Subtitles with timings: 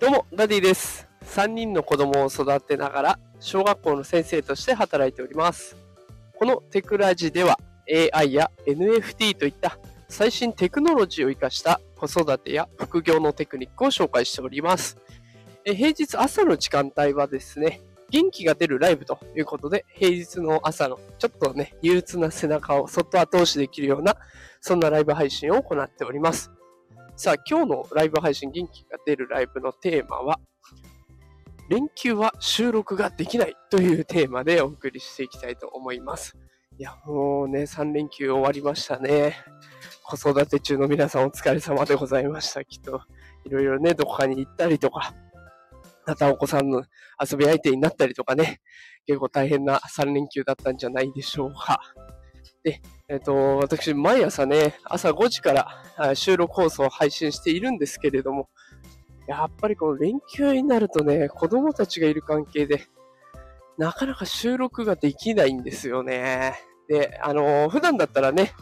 [0.00, 1.06] どうも、ダディです。
[1.26, 5.76] 3人の子供を育てながら、小学校の先生として働いております。
[6.38, 7.58] このテクラジでは、
[8.14, 9.78] AI や NFT といった
[10.08, 14.96] 最新テクノロジーを活かした子育てや副業のテクニックを紹介しております。
[15.66, 24.16] え平日朝の時間帯はですね、元気が出るライブということで、平日の朝のちょっとね、憂鬱な背中をそっと後押しできるような、
[24.62, 26.50] そんなライブ配信を行っております。
[27.16, 30.40] さあ、今日のライブ配信、元気が出るライブのテーマは、
[31.68, 36.36] 連休は収録ができないというテーマでお送りしていきたいと思います。
[36.76, 39.36] いや、もうね、3連休終わりましたね。
[40.02, 42.64] 子育て中の皆さんお疲れ様でございました。
[42.64, 43.00] きっと、
[43.44, 45.14] いろいろね、どこかに行ったりとか、
[46.06, 46.82] またお子さんの
[47.22, 48.60] 遊び相手になったりとかね、
[49.06, 51.78] 結構大変な3連休だったんじゃないでしょうか。
[52.64, 58.48] で、えっ、と、私、毎朝ね、朝5時から収録放送を配信しているんですけれども、
[59.26, 62.86] やっぱりこの連休になるとね、子供たちがいる関係で、
[63.76, 66.54] なかなか収録ができないんですよね。
[66.88, 68.52] で、あの普段だったらね、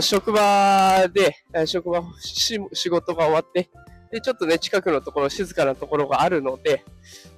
[0.00, 1.34] 職場で、
[1.66, 3.68] 職場仕事が終わって、
[4.12, 6.84] で、ちょっとね、近くのところ、静かなところがあるので、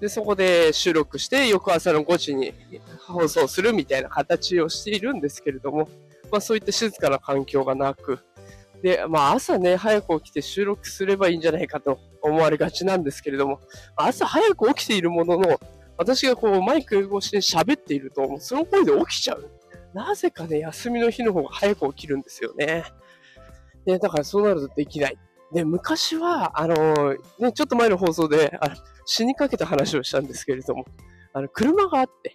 [0.00, 2.52] で、そこで収録して、翌朝の5時に
[3.06, 5.88] 放送するみたいな形をしているんですけれども、
[6.30, 8.18] まあそういった静かな環境がなく、
[8.82, 13.60] で、まあ朝ね、早く起きて収録すればいいんじゃないかと思われがちなんですけれども、
[13.96, 15.58] 朝早く起きているものの、
[15.96, 19.50] 私がこうマイク越しに喋っていると、もうその声で起きちゃう。
[19.94, 22.84] なぜかね、休みの日の方が早く起きるんですよね。
[23.86, 25.18] で、だからそうなるとできない。
[25.52, 28.74] で、昔は、あのね、ちょっと前の放送で、あ
[29.06, 30.84] 死にかけた話をしたんですけれども、
[31.32, 32.34] あの、車があって、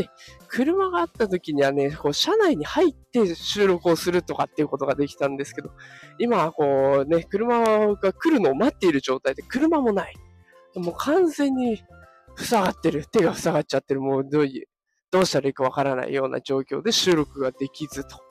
[0.00, 0.10] で、
[0.48, 5.70] 車があった時にはね、こう、車内に入って収録をするとかっていうことができたんですけど、
[6.18, 10.14] 今はこうね、車が来るのを待っている状態で、車もない。
[10.74, 11.82] もう完全に
[12.36, 13.06] 塞がってる。
[13.06, 14.00] 手が塞がっちゃってる。
[14.00, 14.66] もうどういう、
[15.10, 18.22] どうしたらいいかわからないような状況で収録ができずと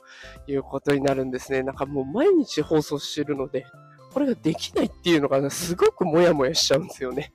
[0.47, 1.61] いうことになるんですね。
[1.61, 3.65] なんかもう毎日放送してるので、
[4.11, 7.31] これができないっていうのが、すごくモヤモヤしちゃうんですよね。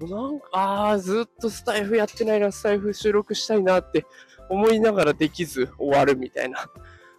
[0.00, 4.04] なんか、ああ、ずっとスタイフやってないな、スタイフ収録したいなって
[4.48, 6.68] 思いながらできず終わるみたいな。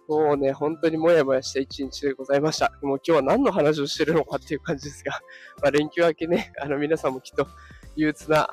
[0.08, 2.72] もうね、本当にモヤモヤした一日でございました。
[2.82, 5.20] もう今日は何の話をしてるのかっていう感じですが、
[5.62, 7.48] まあ、連休明けね、あの皆さんもきっと
[7.96, 8.48] 憂鬱な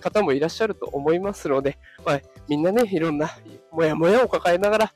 [0.00, 3.30] 方もいらっしゃると思いますので、まあ、みんなね、いろんな
[3.70, 4.92] モヤモヤを抱えながら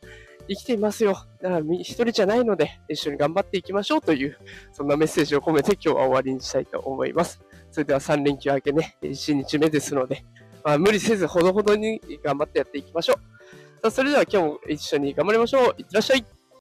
[0.46, 1.14] 生きていますよ。
[1.40, 4.36] だから一人じゃないので、一緒に頑張っていきましょうという、
[4.72, 7.40] そんなメッセージを込めて今日は終わりにしたいと思います。
[7.78, 10.24] それでは3連休明けね、1日目ですので、
[10.64, 13.16] まあ、無理せずほどほどに頑張ってやっていきましょう。
[13.16, 13.22] さ
[13.84, 15.74] あ、それでは今日も一緒に頑張りましょう。
[15.78, 16.37] いってらっしゃい。